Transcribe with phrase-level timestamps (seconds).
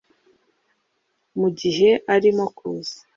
[1.39, 2.95] mugihe arimo kuza